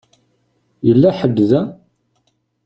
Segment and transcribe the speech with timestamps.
[0.87, 1.61] Yella ḥedd da?